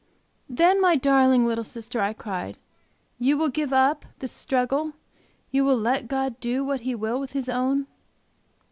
"Then, 0.49 0.81
my 0.81 0.95
darling 0.95 1.45
little 1.45 1.63
sister" 1.63 2.01
I 2.01 2.13
cried, 2.13 2.57
"you 3.19 3.37
will 3.37 3.49
give 3.49 3.71
up 3.71 4.03
this 4.17 4.31
struggle? 4.31 4.93
You 5.51 5.63
will 5.63 5.77
let 5.77 6.07
God 6.07 6.39
do 6.39 6.63
what 6.65 6.81
He 6.81 6.95
will 6.95 7.19
with 7.19 7.33
His 7.33 7.47
own?" 7.49 7.85